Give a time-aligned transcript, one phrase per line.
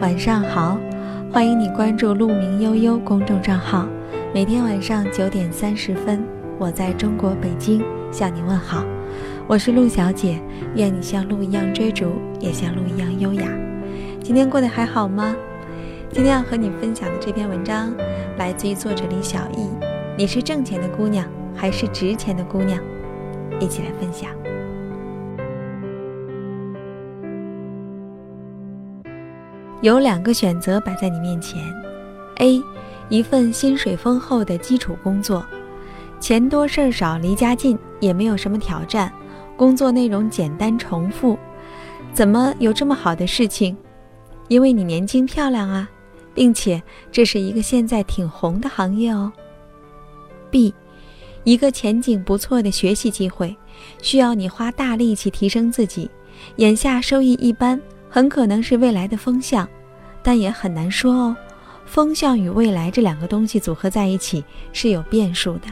[0.00, 0.78] 晚上好，
[1.32, 3.84] 欢迎你关注“鹿鸣悠悠”公众账号。
[4.32, 6.22] 每天晚上九点三十分，
[6.56, 8.84] 我在中国北京向你问好。
[9.48, 10.38] 我是陆小姐，
[10.76, 13.50] 愿你像鹿一样追逐，也像鹿一样优雅。
[14.22, 15.34] 今天过得还好吗？
[16.12, 17.92] 今天要和你分享的这篇文章
[18.36, 19.68] 来自于作者李小艺。
[20.16, 22.78] 你是挣钱的姑娘，还是值钱的姑娘？
[23.58, 24.30] 一起来分享。
[29.80, 31.72] 有两个选择摆在你面前
[32.38, 32.60] ：A，
[33.08, 35.46] 一份薪水丰厚的基础工作，
[36.18, 39.12] 钱多事儿少，离家近，也没有什么挑战，
[39.56, 41.38] 工作内容简单重复。
[42.12, 43.76] 怎么有这么好的事情？
[44.48, 45.88] 因为你年轻漂亮啊，
[46.34, 49.32] 并且这是一个现在挺红的行业哦。
[50.50, 50.74] B，
[51.44, 53.56] 一个前景不错的学习机会，
[54.02, 56.10] 需要你花大力气提升自己，
[56.56, 57.80] 眼下收益一般。
[58.10, 59.68] 很可能是未来的风向，
[60.22, 61.36] 但也很难说哦。
[61.86, 65.68] 风向与未来这两个东西组合在一起是有变数的。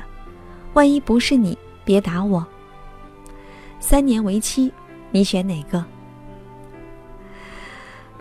[0.73, 2.47] 万一不是你，别打我。
[3.81, 4.73] 三年为期，
[5.11, 5.85] 你选哪个？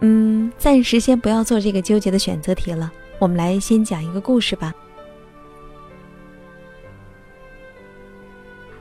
[0.01, 2.91] 嗯，暂时先不要做这个纠结的选择题了。
[3.17, 4.73] 我们来先讲一个故事吧。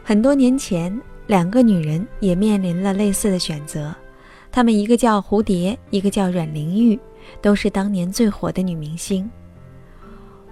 [0.03, 3.95] 很多年前，两个女人也面临了类似的选择。
[4.55, 6.97] 她们一个叫蝴蝶，一个叫阮玲玉，
[7.43, 9.29] 都是当年最火的女明星。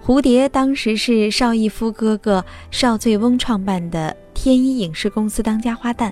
[0.03, 6.11] 蝴蝶当时是邵逸夫哥哥邵醉翁创办的天一影视公司当家花旦。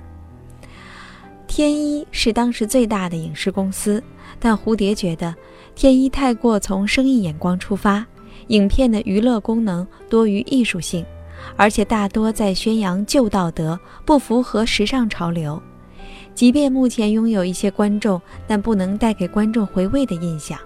[1.47, 4.01] 天一是当时最大的影视公司，
[4.39, 5.35] 但蝴蝶觉得
[5.75, 8.05] 天一太过从生意眼光出发，
[8.47, 11.05] 影片的娱乐功能多于艺术性，
[11.57, 15.61] 而且大多在宣扬旧道德，不符合时尚潮流。
[16.33, 20.57] 即便目前拥有一些观众，但不能带给观众回味的印象。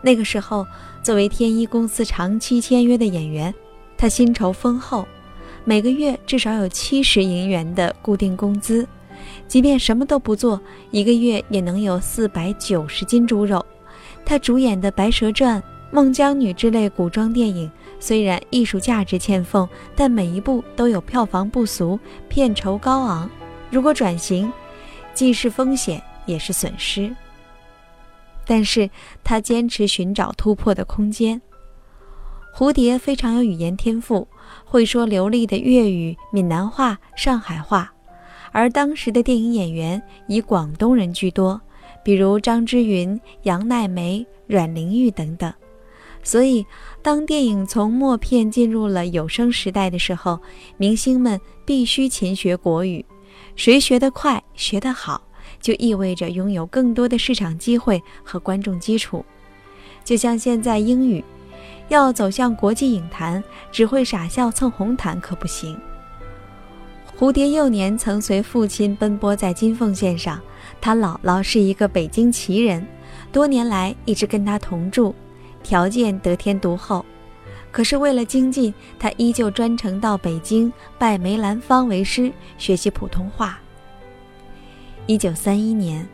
[0.00, 0.66] 那个时候，
[1.02, 3.54] 作为天一公司长期签约的演员，
[3.96, 5.06] 他薪酬丰厚，
[5.64, 8.86] 每个月至少有七十银元的固定工资。
[9.48, 10.60] 即便什么都不做，
[10.90, 13.64] 一个月也能有四百九十斤猪肉。
[14.24, 15.58] 他主演的《白蛇传》
[15.90, 17.70] 《孟姜女》之类古装电影，
[18.00, 21.98] 虽然艺术价值欠奉，但每一部都有票房不俗，
[22.28, 23.30] 片酬高昂。
[23.74, 24.52] 如果转型，
[25.14, 27.12] 既是风险也是损失。
[28.46, 28.88] 但是
[29.24, 31.42] 他坚持寻找突破的空间。
[32.54, 34.28] 蝴蝶非常有语言天赋，
[34.64, 37.92] 会说流利的粤语、闽南话、上海话，
[38.52, 41.60] 而当时的电影演员以广东人居多，
[42.04, 45.52] 比如张之云、杨奈梅、阮玲玉等等。
[46.22, 46.64] 所以，
[47.02, 50.38] 当电影从默片进入了有声时代的时候，
[50.76, 53.04] 明星们必须勤学国语。
[53.56, 55.22] 谁学得快、学得好，
[55.60, 59.24] 就意味着拥有更多的市场机会和观众基础。
[60.04, 61.24] 就像现在英语，
[61.88, 65.78] 要走向国际影坛，只会傻笑蹭红毯可不行。
[67.16, 70.40] 蝴蝶幼年曾随父亲奔波在金凤线上，
[70.80, 72.84] 他姥姥是一个北京奇人，
[73.30, 75.14] 多年来一直跟他同住，
[75.62, 77.04] 条件得天独厚。
[77.74, 83.58] 可是为了精进，他依旧专程到北京拜梅兰芳为师学习普通话。
[85.06, 86.06] 一九三一年，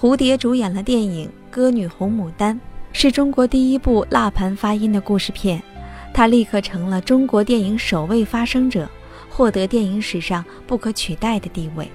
[0.00, 2.56] 蝴蝶主演了电影《歌女红牡丹》，
[2.94, 5.62] 是中国第一部蜡盘发音的故事片，
[6.14, 8.88] 他立刻成了中国电影首位发声者，
[9.28, 11.86] 获得电影史上不可取代的地位。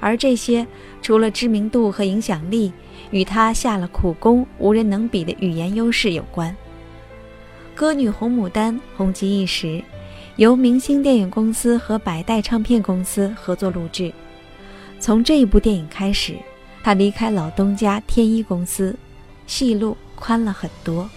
[0.00, 0.66] 而这些，
[1.02, 2.72] 除了知名度和影响力，
[3.10, 6.56] 与他下了苦功、无人能比的语言优势有关。
[7.74, 9.82] 歌女红牡丹红极一时，
[10.36, 14.12] 由明星电影公司和百代唱片公司合作录制。
[15.00, 16.36] 从这一部电影开始，
[16.82, 18.94] 他离开老东家天一公司，
[19.46, 21.08] 戏路宽了很多。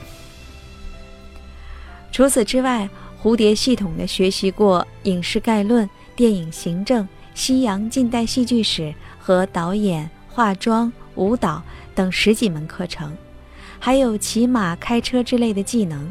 [2.11, 2.89] 除此之外，
[3.21, 11.61] 蝴蝶系统地学习过影视概论、电影行政、西洋近代戏剧史和导演、化妆、舞蹈
[11.93, 13.15] 等十几门课程，
[13.77, 16.09] 还有骑马、开车之类的技能。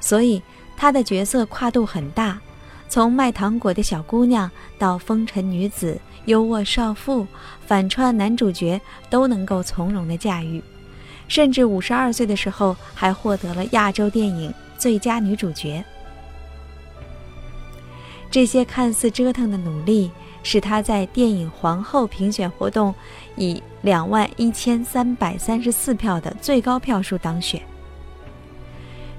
[0.00, 0.42] 所以，
[0.76, 2.40] 她的角色跨度很大，
[2.88, 7.26] 从卖糖果的小姑娘到风尘女子、优渥少妇、
[7.66, 10.62] 反串男主角，都能够从容的驾驭。
[11.28, 15.84] 甚至五十二岁的时候，还获得了亚洲电影最佳女主角。
[18.30, 20.10] 这些看似折腾的努力，
[20.42, 22.94] 使她在电影皇后评选活动
[23.36, 27.60] 以两万一千三百三十四票的最高票数当选。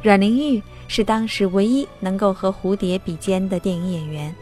[0.01, 4.35] 阮玲玉是当时唯一能够和蝴蝶比肩的电影演员，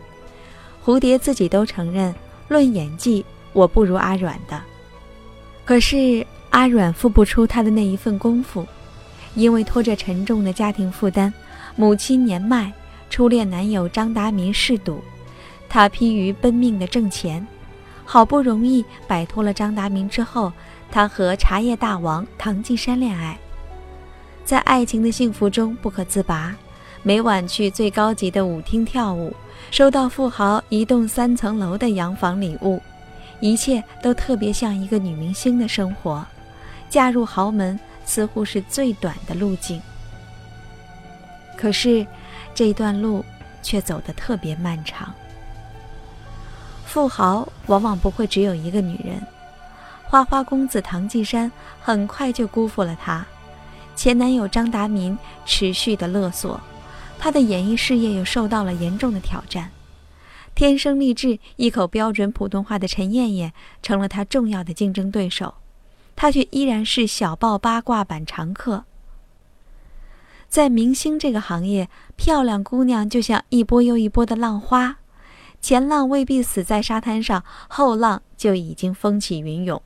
[0.83, 2.15] 蝴蝶自己都承认，
[2.47, 4.61] 论演技我不如阿阮的。
[5.65, 8.65] 可是阿阮付不出他的那一份功夫，
[9.35, 11.31] 因为拖着沉重的家庭负担，
[11.75, 12.73] 母亲年迈，
[13.09, 15.03] 初恋男友张达民嗜赌，
[15.67, 17.45] 他疲于奔命的挣钱，
[18.05, 20.51] 好不容易摆脱了张达民之后，
[20.89, 23.37] 他和茶叶大王唐季山恋爱，
[24.49, 26.55] 在爱情的幸福中不可自拔，
[27.03, 29.31] 每晚去最高级的舞厅跳舞，
[29.69, 32.81] 收到富豪一栋三层楼的洋房礼物，
[33.41, 36.25] 一切都特别像一个女明星的生活。
[36.89, 39.79] 嫁入豪门似乎是最短的路径，
[41.55, 42.03] 可是
[42.55, 43.23] 这段路
[43.61, 45.13] 却走得特别漫长。
[46.87, 49.21] 富豪往往不会只有一个女人，
[50.05, 53.23] 花花公子唐季山很快就辜负了她，
[53.99, 56.61] 前男友张达民持续的勒索，
[57.17, 59.71] 他的演艺事业又受到了严重的挑战。
[60.55, 63.51] 天生丽质、一口标准普通话的陈燕燕
[63.83, 65.55] 成了他重要的竞争对手。
[66.15, 68.85] 他却依然是小报八卦版常客。
[70.47, 74.99] 在明星这个行业，漂亮姑娘就像一波又一波的浪花，
[75.59, 79.81] 前浪未必死在沙滩上，后浪就已经风起云涌。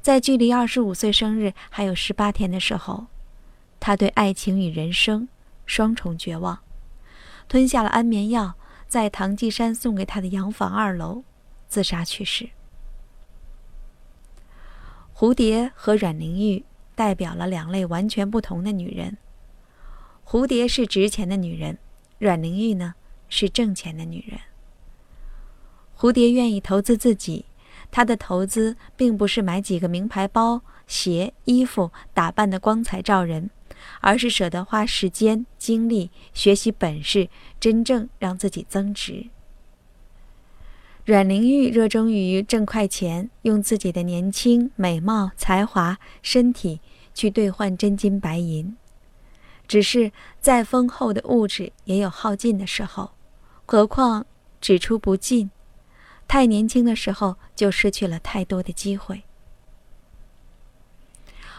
[0.00, 3.04] 在距离二十五岁生日还有十八天的时候，
[3.80, 5.26] 他对爱情与人生
[5.66, 6.60] 双重绝望，
[7.48, 8.54] 吞下了安眠药，
[8.86, 11.24] 在唐季山送给他的洋房二楼
[11.66, 12.50] 自杀去世。
[15.14, 19.16] 蝴蝶和阮玲玉代表了两类完全不同的女人。
[20.24, 21.78] 蝴蝶是值钱的女人，
[22.18, 22.94] 阮玲玉呢
[23.28, 24.38] 是挣钱的女人。
[25.98, 27.46] 蝴蝶愿意投资自己，
[27.90, 33.50] 她的投资并不是买几个名牌包、鞋、衣服，打扮的光彩照人，
[34.00, 37.28] 而是舍得花时间、精力学习本事，
[37.58, 39.26] 真正让自己增值。
[41.04, 46.80] 阮玲玉热衷于挣快钱，用自己的年轻、美貌、才华、身体
[47.14, 48.76] 去兑换真金白银。
[49.66, 53.12] 只是再丰厚的物质也有耗尽的时候，
[53.66, 54.26] 何况
[54.60, 55.50] 只出不进。
[56.28, 59.22] 太年轻的时候就失去了太多的机会。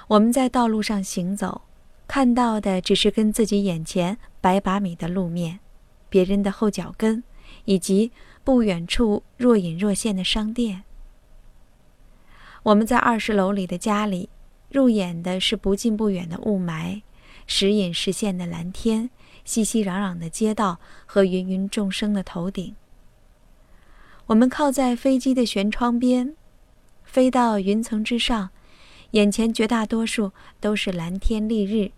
[0.07, 1.61] 我们在道路上行走，
[2.11, 5.61] 看到的只是跟自己眼前百把米的路面，
[6.09, 7.23] 别人的后脚跟，
[7.63, 8.11] 以及。
[8.43, 10.83] 不远处若隐若现的商店。
[12.63, 14.29] 我们在二十楼里的家里，
[14.69, 17.03] 入眼的是不近不远的雾霾，
[17.45, 19.11] 时隐时现的蓝天，
[19.45, 22.75] 熙熙攘攘的街道和芸芸众生的头顶。
[24.25, 26.35] 我们靠在飞机的舷窗边，
[27.03, 28.49] 飞到云层之上，
[29.11, 31.91] 眼前绝大多数都是蓝天丽日。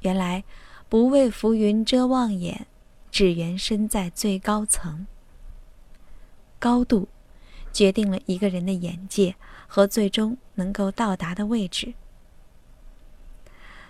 [0.00, 0.44] 原来，
[0.88, 2.66] 不为浮云遮望眼，
[3.10, 5.06] 只缘身在最高层。
[6.58, 7.08] 高度，
[7.72, 9.34] 决定了一个人的眼界
[9.66, 11.94] 和最终能够到达的位置。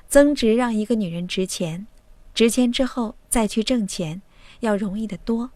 [0.08, 1.86] 增值让一个女人值钱，
[2.34, 4.22] 值钱之后再去挣钱，
[4.60, 5.50] 要容易得多。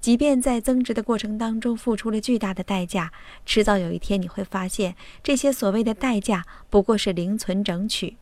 [0.00, 3.12] 即便在增值的过程当中付出了巨大的代价，
[3.44, 8.16] 迟早有一天你会发现，这些所谓的代价不过是零存整取，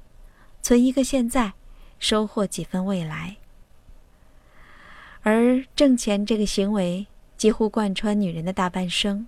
[0.62, 1.52] 存一个现在，
[1.99, 3.37] 收获几分未来。
[5.23, 7.07] 而挣钱这个行为。
[7.35, 9.26] 几乎贯穿女人的大半生，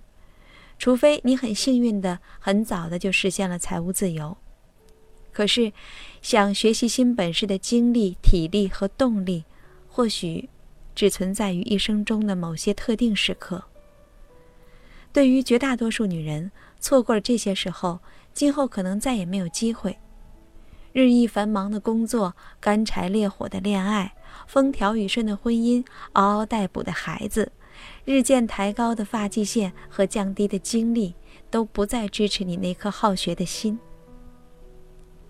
[0.79, 4.37] 除非你很幸运的很早的就实现了财务自由。
[5.33, 5.73] 可是，
[6.21, 9.43] 想学习新本事的精力、体力和动力，
[9.89, 10.47] 或许
[10.95, 13.65] 只存在于一生中的某些特定时刻。
[15.11, 16.49] 对于绝大多数女人，
[16.79, 17.99] 错过了这些时候，
[18.33, 19.97] 今后可能再也没有机会。
[20.95, 24.15] 日益繁忙的工作、干柴烈火的恋爱、
[24.47, 27.51] 风调雨顺的婚姻、嗷嗷待哺的孩子。
[28.05, 31.13] 日渐抬高的发际线和降低的精力，
[31.51, 33.77] 都不再支持你那颗好学的心。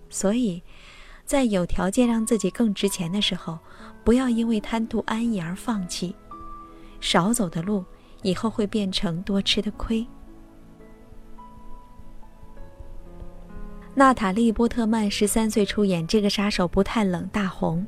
[0.07, 0.61] 所以，
[1.25, 3.57] 在有条件让自己更值钱的时候，
[4.03, 6.15] 不要因为贪图安逸而放弃。
[7.01, 7.83] 少走的路，
[8.21, 10.05] 以后会变成多吃的亏。
[13.97, 17.87] 娜塔莉·波特曼十三岁出演这个杀手不太冷大红，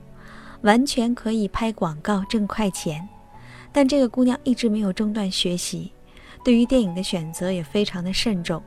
[0.62, 3.06] 完全可以拍广告挣快钱。
[3.74, 5.92] 但这个姑娘一直没有中断学习，
[6.46, 8.64] 对于电影的选择也非常的慎重。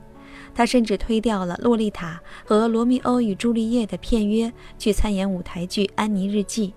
[0.54, 6.68] 她甚至推掉了《洛丽塔》和《罗密欧与朱丽叶》的片约，去参演舞台剧《安妮日记》，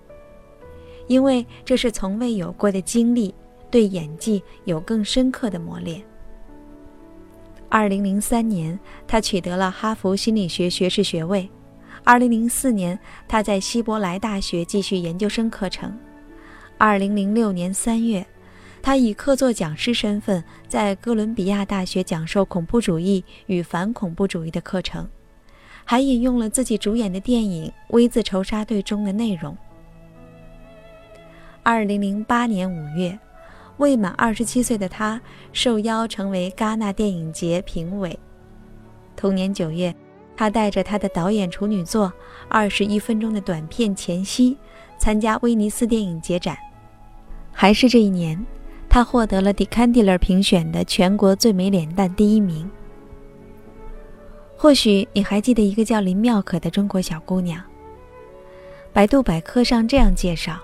[1.08, 3.34] 因为这是从未有过的经历，
[3.70, 6.02] 对演技有更深刻的磨练。
[7.74, 11.48] 二零零三年，他取得了哈佛心理学学士学位；
[12.04, 15.92] 二零零四年，他在希伯来大学继续研究生课程。
[16.78, 18.24] 二零零六年三月，
[18.80, 25.08] 他以客座讲师身份在哥伦比亚大学讲授恐怖主义与反恐怖主义的课程，
[25.84, 29.58] 还引用了自己主演的电影《V 字仇杀队》中的内容。
[31.64, 33.18] 二零零八年五月，
[33.78, 35.20] 未满二十七岁的他
[35.52, 38.18] 受邀成为戛纳电影节评委。
[39.16, 39.94] 同年九月，
[40.36, 42.08] 他带着他的导演处女作
[42.48, 44.56] 《二十一分钟的短片》前夕，
[44.98, 46.56] 参加威尼斯电影节展。
[47.52, 48.44] 还是这一年，
[48.88, 52.68] 他获得了迪坎迪勒评选的全国最美脸蛋第一名。
[54.56, 57.62] 或许你还记得一个叫林妙可的中国小姑娘。
[58.92, 60.58] 百度百科上这样介绍：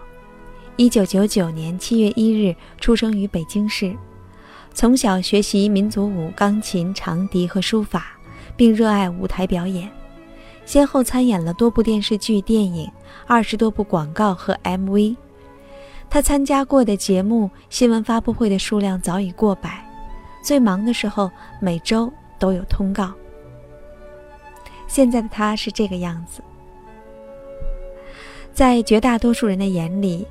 [0.80, 3.94] 一九九九年七月一日出生于北京市，
[4.72, 8.16] 从小学习民族舞、钢琴、长笛和书法。
[8.56, 9.90] 并热爱舞台表演，
[10.64, 12.90] 先后参演了多部电视剧、电影，
[13.26, 15.16] 二十多部广告和 MV。
[16.08, 19.87] 他参加过的节目、新闻发布会的数量早已过百，
[20.42, 23.12] 最忙的时候每周都有通告。
[24.87, 26.42] 现在的他是这个样子，
[28.54, 30.26] 在绝大多数人的眼里，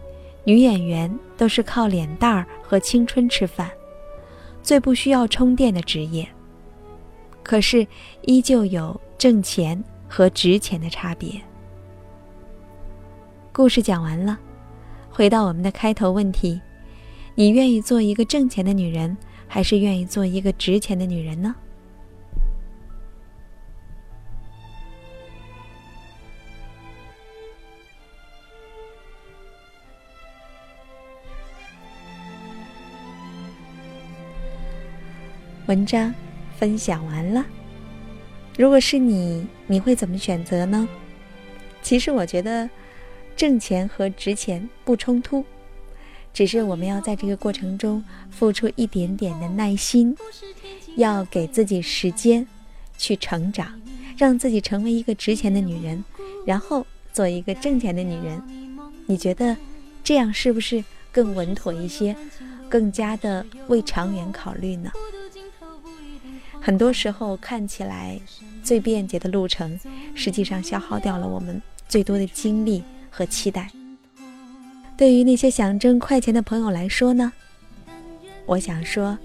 [0.50, 3.70] 女演员都是靠脸蛋儿和青春吃饭，
[4.64, 6.28] 最不需要充电的职业。
[7.44, 7.86] 可是，
[8.24, 11.40] 依旧有挣钱和值钱的差别。
[13.54, 14.40] 故事讲完了，
[15.12, 16.60] 回到我们的开头问题：
[17.36, 19.16] 你愿意做一个挣钱的女人，
[19.48, 21.56] 还是愿意做一个值钱的女人呢？
[35.70, 36.12] 文章。
[36.58, 37.46] 分享完了，
[38.58, 40.90] 如果是你，你会怎么选择呢？
[41.82, 42.70] 其实我觉得，
[43.38, 45.46] 挣钱和值钱不冲突，
[46.34, 50.14] 只是我们要在这个过程中付出一点点的耐心，
[50.98, 52.46] 要给自己时间
[52.98, 53.80] 去成长，
[54.18, 56.04] 让自己成为一个值钱的女人，
[56.46, 58.42] 然后做一个挣钱的女人。
[59.06, 59.56] 你觉得
[60.04, 62.14] 这样是不是更稳妥一些，
[62.68, 64.92] 更加的为长远考虑呢？
[66.70, 68.20] 很多时候看起来
[68.62, 69.80] 最便捷的路程，
[70.14, 73.72] 实际上消耗掉了我们最多的精力和期待。
[74.96, 77.34] 对于那些想挣快钱的朋友来说呢，
[78.46, 79.18] 我想说，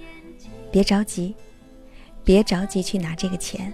[0.73, 1.35] 别着急，
[2.25, 3.71] 别着急去拿这个钱。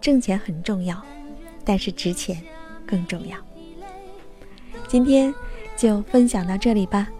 [0.00, 1.04] 挣钱很重要，
[1.66, 2.42] 但是值钱
[2.86, 3.36] 更重要。
[4.86, 5.34] 今天
[5.76, 7.10] 就分享到这里吧，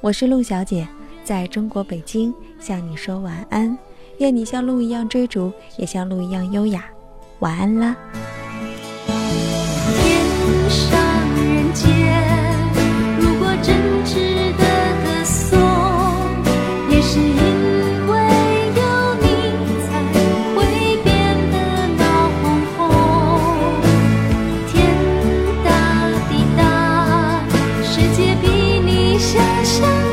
[0.00, 0.88] 我是陆小姐，
[1.22, 3.78] 在中国北京向你说晚安。
[4.22, 6.84] 愿你像鹿一样追逐也像鹿一样优雅。
[7.40, 7.96] 晚安啦
[10.00, 10.96] 天上
[11.34, 11.90] 人间
[13.18, 13.74] 如果真
[14.04, 14.14] 值
[14.56, 14.62] 得
[15.02, 15.58] 歌颂
[16.88, 17.34] 也是因
[18.06, 18.12] 为
[18.76, 19.26] 有你
[19.88, 19.90] 才
[20.54, 20.62] 会
[21.02, 21.10] 变
[21.50, 22.44] 得闹哄
[22.76, 22.78] 哄
[24.68, 24.72] 天
[25.64, 25.66] 大
[26.30, 26.62] 地大
[27.82, 28.46] 世界比
[28.86, 30.11] 你想象